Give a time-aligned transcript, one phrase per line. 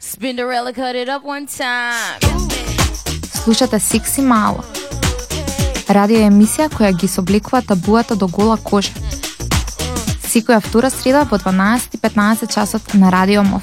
[0.00, 2.20] Spinderella cut it up one time.
[3.44, 4.64] Слушате Сикси Мало.
[5.88, 8.92] Радио емисија која ги собликува табуата до гола кожа.
[10.24, 13.62] Секоја втора среда по 12:15 часот на Радио МОВ.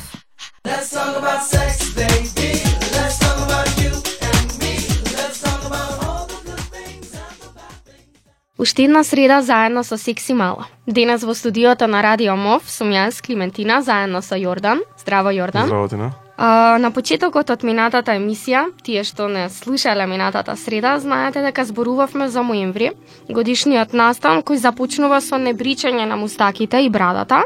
[8.59, 10.67] Уште една среда заедно со Секси Мала.
[10.87, 14.81] Денес во студиото на Радио МОВ сум јас, Климентина, заедно со Јордан.
[14.99, 15.65] Здраво, Јордан.
[15.65, 16.26] Здраво, Тина.
[16.37, 22.29] А, на почетокот од минатата емисија, тие што не слушале минатата среда, знаете дека зборувавме
[22.29, 22.91] за ноември,
[23.29, 27.41] годишниот настан кој започнува со небричање на мустаките и брадата,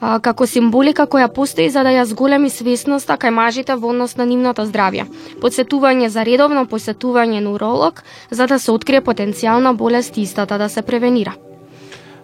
[0.00, 4.26] а, како символика која постои за да ја зголеми свесноста кај мажите во однос на
[4.26, 5.06] нивното здравје.
[5.38, 10.82] Подсетување за редовно посетување на уролог за да се открие потенцијална болест истата да се
[10.82, 11.38] превенира.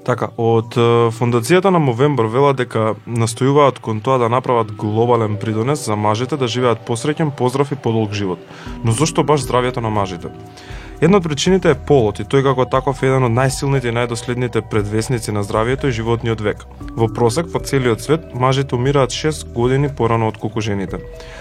[0.02, 0.74] Така, од
[1.14, 6.48] фондацијата на Мовембр велат дека настојуваат кон тоа да направат глобален придонес за мажите да
[6.50, 8.42] живеат посреќен, поздрав и подолг живот.
[8.82, 10.34] Но зошто баш здравјето на мажите?
[11.02, 14.66] Една од причините е полот и тој како таков е еден од најсилните и најдоследните
[14.70, 16.66] предвесници на здравјето и животниот век.
[16.98, 20.98] Во просек во целиот свет мажите умираат 6 години порано од колку жените.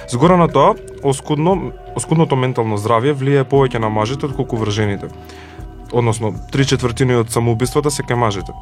[0.09, 5.09] Згора на тоа, оскудно, оскудното ментално здравје влијае повеќе на мажите од колку вржените.
[5.09, 5.50] жените
[5.92, 8.53] односно три четвртини од самоубиствата се кај мажите.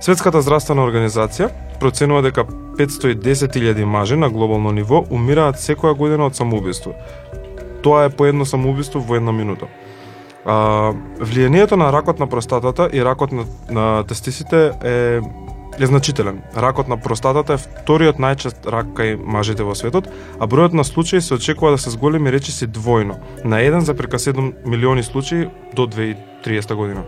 [0.00, 2.44] Светската здравствена организација проценува дека
[2.78, 6.94] 510.000 мажи на глобално ниво умираат секоја година од самоубиство.
[7.82, 9.68] Тоа е по едно самоубиство во една минута.
[10.44, 15.20] А, влијанието на ракот на простатата и ракот на, на тестисите е
[15.78, 16.42] е значителен.
[16.56, 20.10] Ракот на простатата е вториот најчест рак кај мажите во светот,
[20.40, 25.48] а бројот на случаи се очекува да се зголеми речиси двојно, на 1,7 милиони случаи
[25.74, 26.29] до 2030
[26.76, 27.02] година.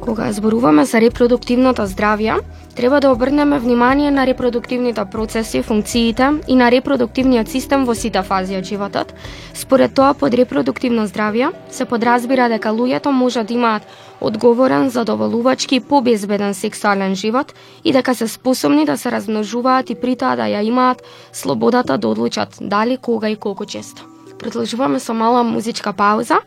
[0.00, 2.40] Кога зборуваме за репродуктивното здравје,
[2.74, 8.56] треба да обрнеме внимание на репродуктивните процеси, функциите и на репродуктивниот систем во сите фази
[8.58, 9.14] од животот.
[9.54, 13.82] Според тоа, под репродуктивно здравје се подразбира дека луѓето можат да имаат
[14.20, 17.54] одговорен, задоволувачки и побезбеден сексуален живот
[17.84, 22.58] и дека се способни да се размножуваат и притоа да ја имаат слободата да одлучат
[22.60, 24.02] дали, кога и колку често.
[24.38, 26.40] Продолжуваме со мала музичка пауза,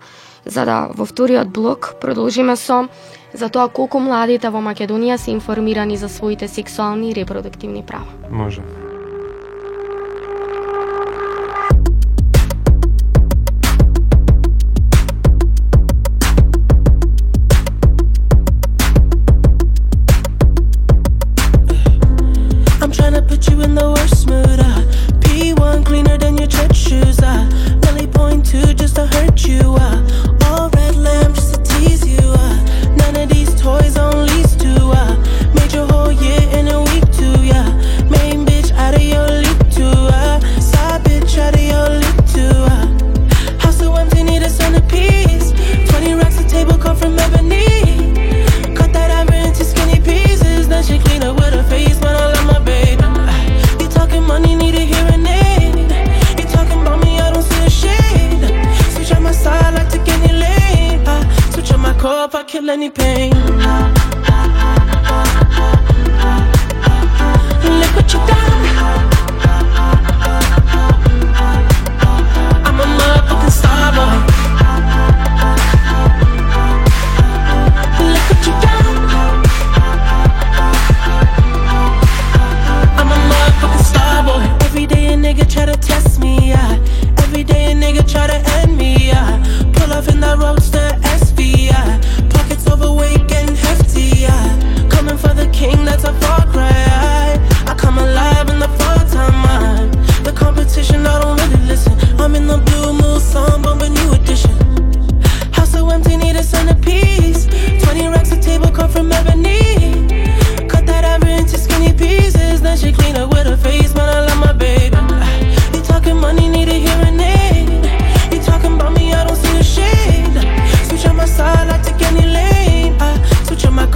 [0.46, 2.88] за да во вториот блок продолжиме со
[3.34, 8.08] за тоа колку младите во Македонија се информирани за своите сексуални и репродуктивни права.
[8.32, 8.62] Може.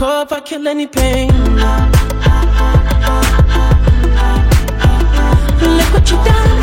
[0.01, 1.28] If I kill any pain.
[5.62, 6.59] Look what you done.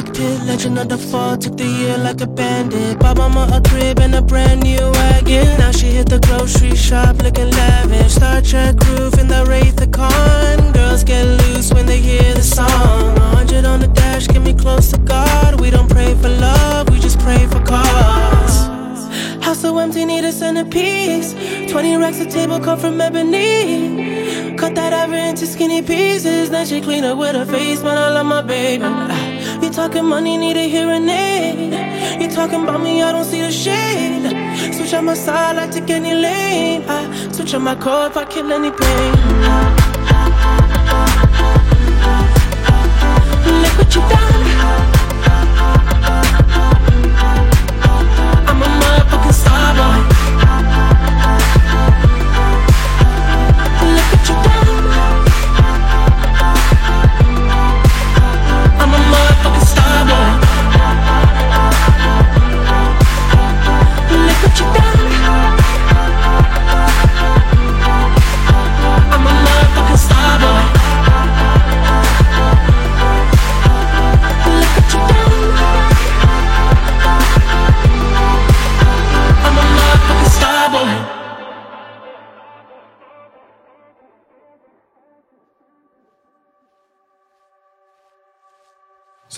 [0.00, 0.42] acted.
[0.46, 2.98] Legend of the fall, took the year like a bandit.
[2.98, 5.48] Bought mama a crib and a brand new wagon.
[5.58, 8.14] Now she hit the grocery shop looking lavish.
[8.14, 10.72] Star Trek roof in the Wraith the Con.
[10.72, 13.14] Girls get loose when they hear the song.
[13.36, 15.60] 100 on the dash, get me close to God.
[15.60, 18.56] We don't pray for love, we just pray for cause.
[19.44, 21.34] House so empty, need a centerpiece.
[21.70, 24.56] 20 racks of table cut from ebony.
[24.56, 26.50] Cut that ever into skinny pieces.
[26.50, 29.19] Then she clean up with her face, but I love my baby.
[29.80, 31.72] Talking money, need a hearing aid.
[32.20, 34.28] You talking about me, I don't see the shade.
[34.74, 36.84] Switch on my side, I take any lane.
[36.86, 39.12] I switch on my car if I kill any pain.
[43.62, 44.44] Look what you done.
[48.48, 50.19] I'm a motherfucking star boy.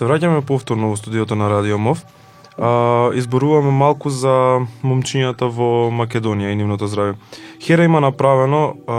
[0.03, 2.01] Се враќаме повторно во студиото на Радио МОВ.
[2.59, 2.71] А,
[3.15, 4.33] изборуваме малку за
[4.83, 7.15] момчињата во Македонија и нивното здравје.
[7.63, 8.97] Хера има направено, а,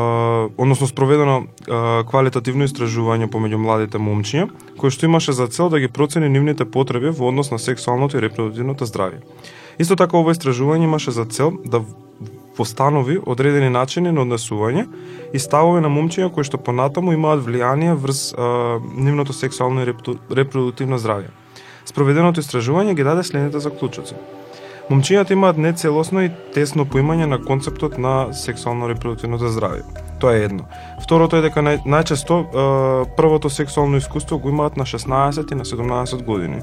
[0.55, 4.47] односно спроведено а, квалитативно истражување помеѓу младите момчиња,
[4.79, 8.23] кој што имаше за цел да ги процени нивните потреби во однос на сексуалното и
[8.23, 9.19] репродуктивното здравје.
[9.83, 11.83] Исто така ова истражување имаше за цел да
[12.57, 14.85] постанови одредени начини на однесување
[15.33, 20.99] и ставови на момчиња кои што понатаму имаат влијание врз а, нивното сексуално и репродуктивно
[20.99, 21.33] здравје.
[21.85, 24.15] Спроведеното истражување ги даде следните заклучоци.
[24.89, 29.83] Момчињата имаат нецелосно и тесно поимање на концептот на сексуално репродуктивното здравје.
[30.19, 30.65] Тоа е едно.
[31.03, 32.39] Второто е дека најчесто
[33.17, 36.61] првото сексуално искуство го имаат на 16 и на 17 години.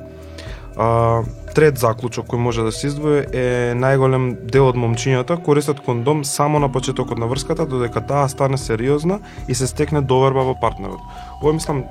[0.76, 1.22] А,
[1.55, 6.58] трет заклучок кој може да се издвои е најголем дел од момчињата користат кондом само
[6.62, 9.19] на почетокот на врската додека таа стане сериозна
[9.49, 11.00] и се стекне доверба во партнерот.
[11.43, 11.84] Ова мислам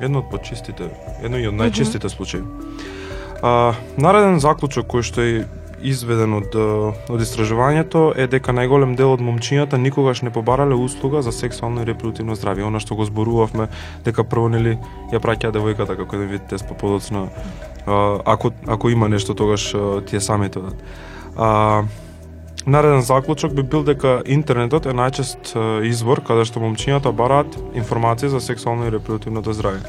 [0.00, 0.90] едно од почистите,
[1.22, 2.42] едно и од најчистите случаи.
[3.42, 5.44] А, нареден заклучок кој што е
[5.82, 6.54] изведен од,
[7.10, 11.88] од истражувањето е дека најголем дел од момчињата никогаш не побарале услуга за сексуално и
[11.88, 12.66] репродуктивно здравје.
[12.66, 13.68] Она што го зборувавме
[14.06, 14.78] дека прво нели
[15.12, 17.28] ја праќа девојката како еден вид тест, па подоцна
[17.86, 20.82] ако ако има нешто тогаш а, тие самите одат.
[21.36, 21.82] А,
[22.66, 28.40] Нареден заклучок би бил дека интернетот е најчест извор каде што момчињата бараат информации за
[28.40, 29.82] сексуално и репродуктивното здравје.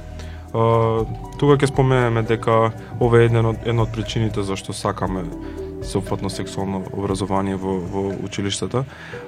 [1.38, 5.22] Тука ќе споменеме дека ова е еден од, една од причините зашто сакаме
[5.84, 8.86] сеопфатно сексуално образование во, во училиштата,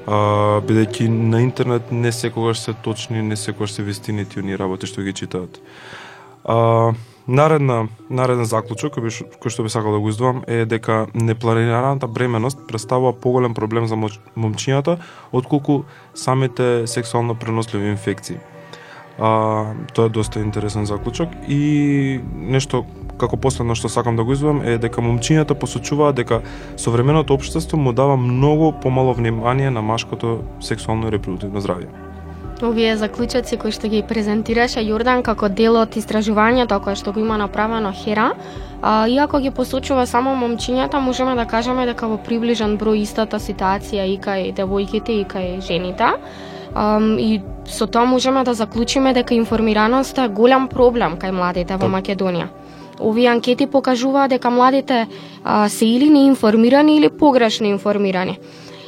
[0.07, 5.01] а, бидејќи на интернет не секогаш се точни, не секогаш се вистини тие работи што
[5.01, 5.61] ги читаат.
[6.45, 6.93] А,
[7.27, 12.59] наредна, нареден заклучок кој, кој што би сакал да го издувам е дека непланираната бременост
[12.67, 14.97] представува поголем проблем за момчињата
[15.31, 15.83] отколку
[16.13, 18.37] самите сексуално преносливи инфекции.
[19.19, 22.85] А, тоа е доста интересен заклучок и нешто
[23.17, 26.41] како последно што сакам да го издувам е дека момчињата посочуваа дека
[26.77, 32.04] современото општество му дава многу помало внимание на машкото сексуално и репродуктивно здравје.
[32.63, 37.35] Овие заклучоци кои што ги презентираше Јордан како дел од истражувањето кое што го има
[37.37, 38.29] направено Хера,
[38.81, 44.07] а, иако ги посочува само момчињата, можеме да кажеме дека во приближен број истата ситуација
[44.07, 46.13] и кај девојките и кај жените.
[46.75, 51.87] Um, и со тоа можеме да заклучиме дека информираноста е голем проблем кај младите во.
[51.87, 52.47] Македонија.
[52.99, 55.07] Овие анкети покажуваат дека младите
[55.43, 58.39] а, се или неинформирани или погрешно информирани.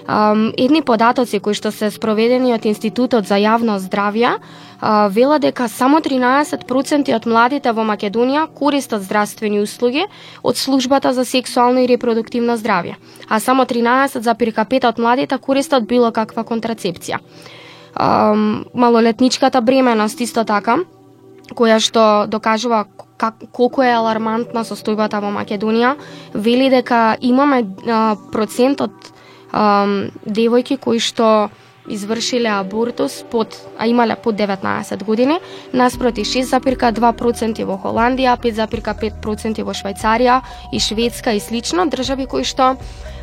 [0.07, 5.67] Um, едни податоци кои што се спроведени од Институтот за јавно здравје uh, вела дека
[5.67, 10.05] само 13% од младите во Македонија користат здравствени услуги
[10.43, 12.95] од службата за сексуално и репродуктивно здравје,
[13.27, 17.19] а само 13,5 од младите користат било каква контрацепција.
[17.99, 20.77] Um, малолетничката бременост исто така,
[21.51, 22.85] која што докажува
[23.17, 25.97] как, колку е алармантна состојбата во Македонија,
[26.33, 28.93] вели дека имаме а, процент од
[29.53, 31.49] um, девојки кои што
[31.87, 35.39] извршиле абортус под, а имале под 19 години,
[35.73, 40.41] наспроти 6,2% во Холандија, 5,5% во Швајцарија
[40.73, 42.75] и Шведска и слично, држави кои што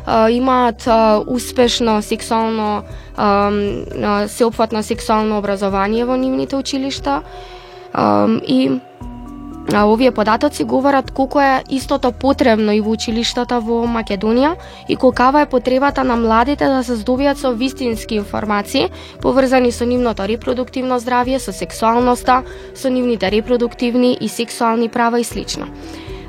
[0.05, 2.83] а, имаат а, успешно сексуално
[3.15, 7.21] а, сеопфатно сексуално образование во нивните училишта.
[7.93, 8.79] А, и
[9.73, 14.55] овие податоци говорат колку е истото потребно и во училиштата во Македонија
[14.89, 18.89] и колкава е потребата на младите да се здобијат со вистински информации
[19.21, 22.43] поврзани со нивното репродуктивно здравје, со сексуалноста,
[22.75, 25.67] со нивните репродуктивни и сексуални права и слично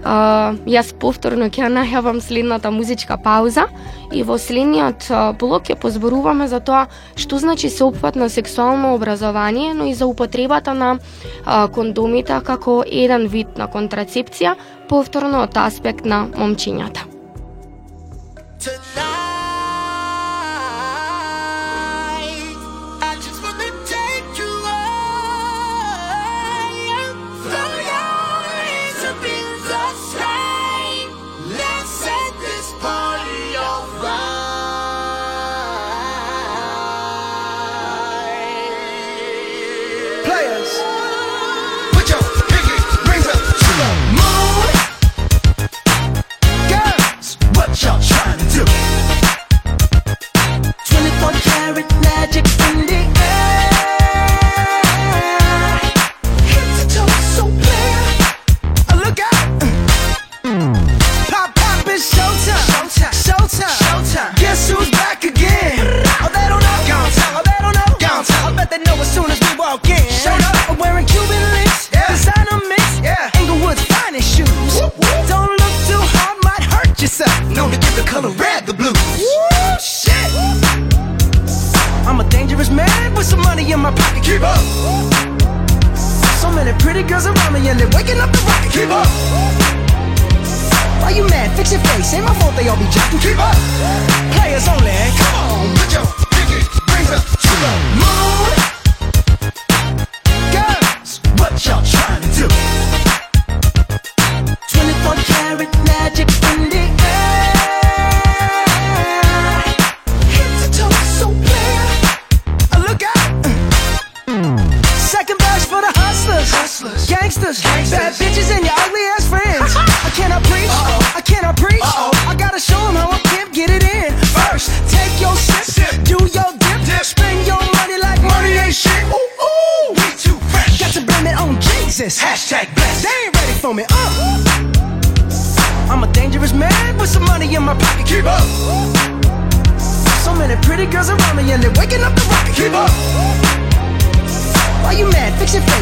[0.06, 3.66] јас повторно ќе најавам следната музичка пауза
[4.12, 5.08] и во следниот
[5.40, 6.86] блок ќе позборуваме за тоа
[7.16, 10.98] што значи сеопфатно сексуално образование, но и за употребата на
[11.44, 14.56] а, кондомите како еден вид на контрацепција,
[14.88, 17.15] повторно од аспект на момчињата.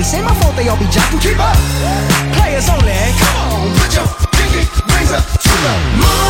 [0.04, 1.18] This ain't my fault they all be jocking.
[1.18, 1.56] Keep up,
[2.37, 2.92] players only.
[3.16, 6.23] Come on, put your pinky rings up to the moon.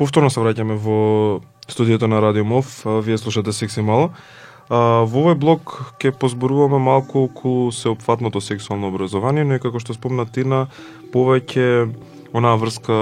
[0.00, 0.98] повторно се враќаме во
[1.68, 2.80] студиото на Радио Мов.
[3.04, 4.10] Вие слушате Секси мало.
[4.70, 9.92] А, во овој блок ќе позборуваме малку околу сеопфатното сексуално образование, но и како што
[9.92, 10.68] спомна Тина,
[11.12, 11.90] повеќе
[12.32, 12.96] онаа врска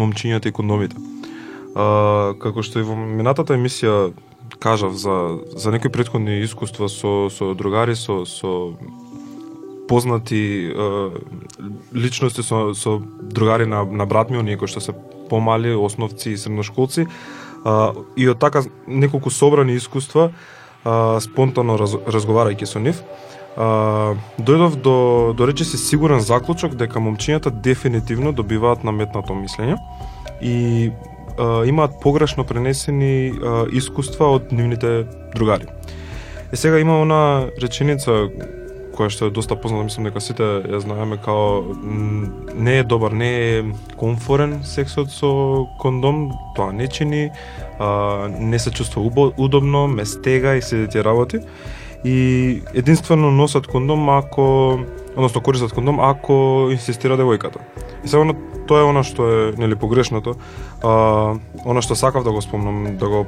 [0.00, 0.98] момчињата и кондомите.
[1.76, 4.10] А, како што и во минатата емисија
[4.58, 8.74] кажав за за некои претходни искуства со со другари со со
[9.86, 11.10] познати е,
[11.94, 14.94] личности со со другари на на брат ми оние кои што се
[15.28, 17.06] помали основци и средношколци
[17.64, 20.30] а, и од така неколку собрани искуства
[20.84, 23.02] а, спонтано раз, разговарајќи со нив
[23.56, 29.78] а, дојдов до, до рече си сигурен заклучок дека момчињата дефинитивно добиваат наметнато мислење
[30.40, 30.90] и
[31.38, 35.66] а, имаат погрешно пренесени а, искуства од нивните другари.
[36.52, 38.28] Е сега има она реченица
[38.96, 41.62] која што е доста позната, мислам дека сите ја знаеме као
[42.54, 43.64] не е добар, не е
[43.96, 47.30] комфорен сексот со кондом, тоа не чини,
[47.78, 51.40] а, не се чувствува убо, удобно, ме стега и се тие работи.
[52.04, 54.78] И единствено носат кондом ако
[55.16, 57.60] односно користат кондом ако инсистира девојката.
[58.04, 58.34] И сега
[58.66, 60.36] тоа е она што е нели погрешното.
[60.82, 63.26] А, она што сакав да го спомнам, да го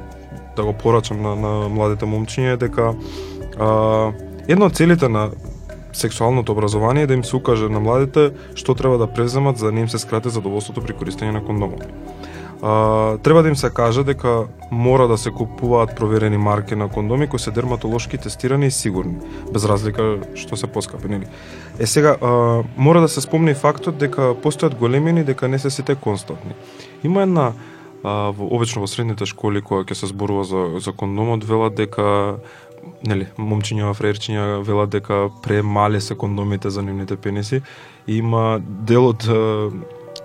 [0.55, 2.93] да го порачам на, на младите момчиња е дека
[3.59, 4.11] а,
[4.47, 5.29] една од целите на
[5.93, 9.81] сексуалното образование да им се укаже на младите што треба да преземат за да не
[9.81, 11.85] им се скрати задоволството при користење на кондомот.
[12.61, 17.27] А, треба да им се каже дека мора да се купуваат проверени марки на кондоми
[17.27, 19.15] кои се дерматолошки тестирани и сигурни,
[19.53, 21.27] без разлика што се поскапи, нели?
[21.79, 25.95] Е сега, а, мора да се спомни фактот дека постојат големини, дека не се сите
[25.95, 26.51] константни.
[27.03, 27.53] Има една
[28.03, 32.39] а, во, обично во средните школи кога ќе се зборува за, за кондомот, велат дека
[33.07, 37.61] нели, момчиња, фреерчиња велат дека премале се кондомите за нивните пениси
[38.07, 39.27] и има дел од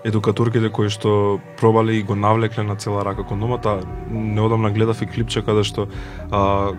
[0.04, 3.80] едукаторките кои што пробале и го навлекле на цела рака кондомата.
[4.10, 5.88] Неодамна гледав и клипче каде што
[6.30, 6.72] а,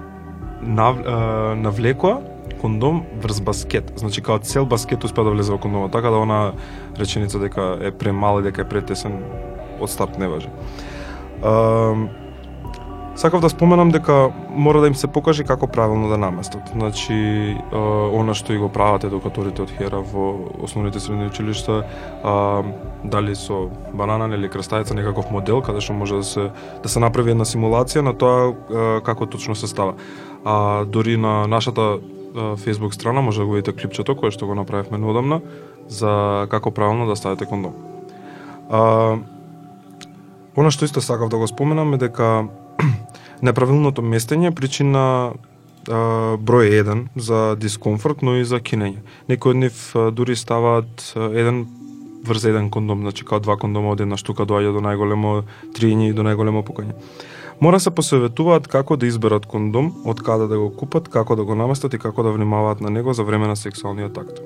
[0.61, 2.21] нав, а, навлекоа
[2.61, 3.93] кондом врз баскет.
[3.95, 6.53] Значи као цел баскет успеа да влезе во кондома, така да она
[6.99, 9.19] реченица дека е премал и дека е претесен
[9.81, 10.49] од старт не важи.
[11.43, 11.95] А,
[13.15, 16.61] Сакав да споменам дека мора да им се покаже како правилно да наместат.
[16.75, 17.77] Значи, е,
[18.11, 21.85] она што и го прават едукаторите од ХЕРА во основните средни училишта,
[22.23, 22.63] а,
[23.03, 26.51] дали со банана или крстајца некаков модел каде што може да се
[26.83, 29.95] да се направи една симулација на тоа е, како точно се става.
[30.43, 31.99] А дори на нашата
[32.35, 35.39] Facebook страна може да го видите клипчето кое што го направивме неодамна
[35.87, 37.73] за како правилно да ставите кондом.
[38.69, 39.15] А,
[40.55, 42.47] Она што исто сакав да го споменам е дека
[43.41, 49.03] неправилното местење е причина а, број 1 за дискомфорт, но и за кинење.
[49.27, 51.65] Некои од нив дури ставаат еден
[52.25, 55.43] врз еден кондом, значи као два кондома од една штука доаѓа до најголемо
[55.77, 56.97] триење и до најголемо пукање.
[57.61, 61.55] Мора се посоветуваат како да изберат кондом, од каде да го купат, како да го
[61.55, 64.41] наместат и како да внимаваат на него за време на сексуалниот акт.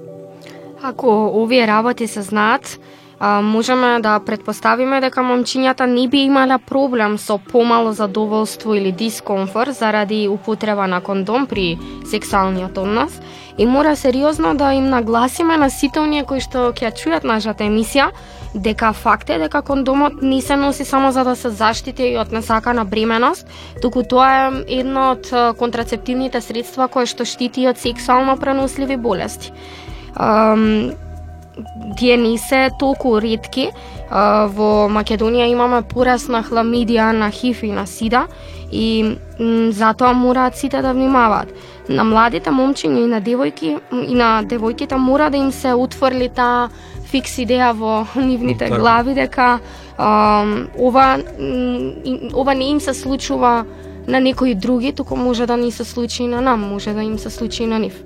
[0.81, 1.09] Ако
[1.41, 2.79] овие работи се знаат,
[3.19, 9.75] а, можеме да предпоставиме дека момчињата не би имале проблем со помало задоволство или дискомфорт
[9.75, 13.19] заради употреба на кондом при сексуалниот однос
[13.57, 18.11] и мора сериозно да им нагласиме на сите оние кои што ќе чујат нашата емисија
[18.55, 22.31] дека факт е дека кондомот не се носи само за да се заштити и од
[22.31, 23.47] несакана бременост,
[23.81, 25.27] туку тоа е едно од
[25.59, 29.51] контрацептивните средства кое што штити од сексуално преносливи болести.
[30.15, 30.95] Um,
[31.97, 33.69] тие не се толку ретки.
[34.09, 38.27] А, Во Македонија имаме пораст на хламидија, на ХИВ и на СИДА
[38.71, 39.17] и
[39.71, 41.53] затоа мораат сите да внимаваат.
[41.89, 46.69] На младите момчиња и на девојки и на девојките мора да им се утврли таа
[47.09, 48.79] фикс идеја во нивните Така.
[48.79, 49.59] глави дека
[49.97, 51.17] ам, ова
[52.33, 53.65] ова не им се случува
[54.07, 57.19] на некои други, туку може да ни се случи и на нам, може да им
[57.19, 58.03] се случи и на нив.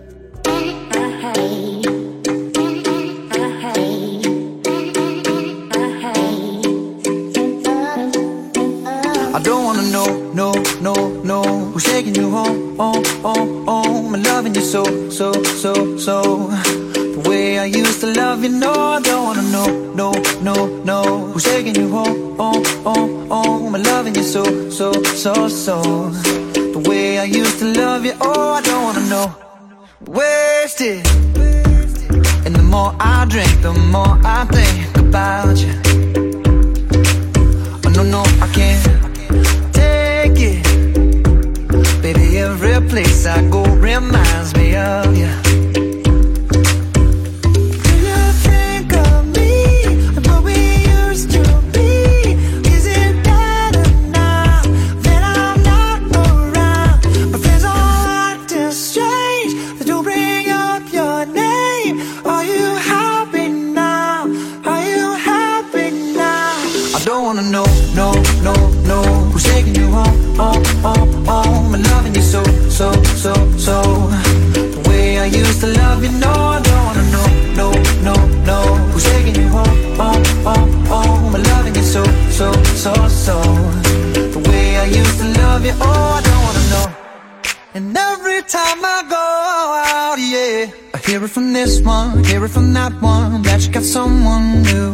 [91.05, 94.93] Hear it from this one, hear it from that one, that you got someone new.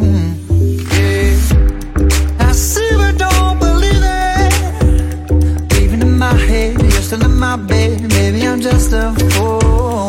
[0.96, 1.38] Yeah,
[2.40, 4.54] I see but don't believe it.
[5.82, 10.09] Even in my head, you're still in my bed, maybe I'm just a fool.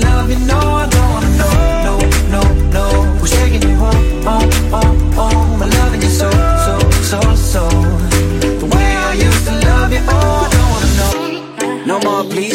[0.00, 1.09] love, you know I don't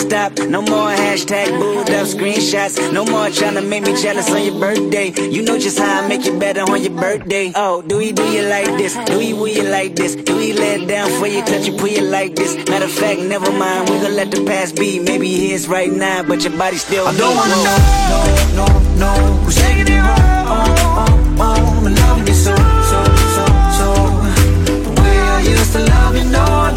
[0.09, 2.91] Hashtag booed up screenshots.
[2.93, 5.11] No more trying to make me jealous on your birthday.
[5.29, 7.51] You know just how I make you better on your birthday.
[7.55, 8.95] Oh, do we do you like this?
[9.05, 10.15] Do we will you like this?
[10.15, 12.55] Do we let down for you, touch you, pull you like this?
[12.69, 13.89] Matter of fact, never mind.
[13.89, 14.99] We gon' let the past be.
[14.99, 17.07] Maybe here's right now, but your body still.
[17.07, 17.35] I don't me.
[17.35, 17.77] wanna know,
[18.11, 20.45] no, no, no, who's taking it wrong?
[20.47, 22.99] Oh, oh, oh, loving you so, so,
[23.35, 23.45] so,
[23.77, 23.89] so.
[24.83, 26.74] The way I used to love you, no,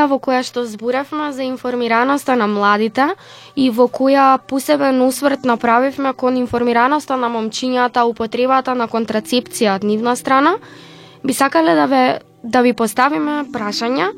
[0.00, 3.16] емисија во која што зборевме за информираноста на младите
[3.56, 10.16] и во која посебен усврт направивме кон информираноста на момчињата, употребата на контрацепција од нивна
[10.16, 10.56] страна,
[11.22, 14.12] би сакале да ве да ви поставиме прашања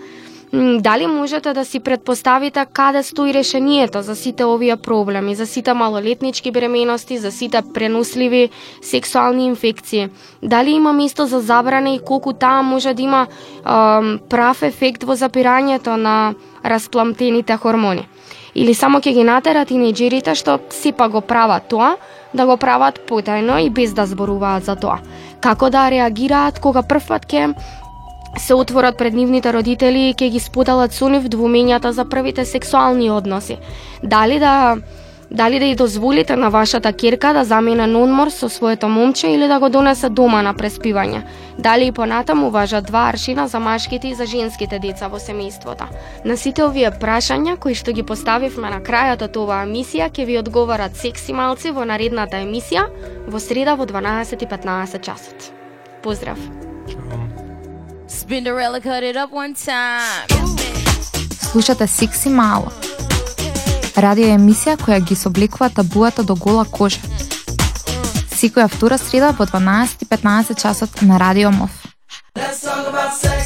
[0.55, 6.51] дали можете да си предпоставите каде стои решението за сите овие проблеми, за сите малолетнички
[6.51, 8.51] бременности, за сите преносливи
[8.83, 10.09] сексуални инфекции.
[10.43, 13.27] Дали има место за забрана и колку таа може да има
[13.65, 16.35] ам, прав ефект во запирањето на
[16.65, 18.09] распламтените хормони.
[18.55, 21.97] Или само ќе ги натера тинеџерите што сепак го прават тоа,
[22.35, 25.01] да го прават потајно и без да зборуваат за тоа.
[25.41, 27.55] Како да реагираат кога првпат ќе
[28.38, 33.11] се отворат пред нивните родители и ќе ги споделат со нив двумењата за првите сексуални
[33.11, 33.59] односи.
[34.03, 34.77] Дали да
[35.33, 39.49] дали да ја дозволите на вашата керка да замине на одмор со своето момче или
[39.49, 41.23] да го донесе дома на преспивање.
[41.59, 45.88] Дали и понатаму важат два аршина за машките и за женските деца во семејството.
[46.25, 50.38] На сите овие прашања кои што ги поставивме на крајот од оваа емисија ќе ви
[50.38, 52.85] одговорат секси малци во наредната емисија
[53.29, 55.53] во среда во 12:15 часот.
[56.03, 56.72] Поздрав.
[58.23, 60.29] Spinderella cut it up one time.
[61.51, 62.71] Слушате Секси Мало.
[63.97, 67.01] Радио емисија која ги собликува табуата до гола кожа.
[68.31, 71.71] Секоја втора среда во 12:15 часот на Радио МОВ.
[72.39, 73.41] Let's talk about sex.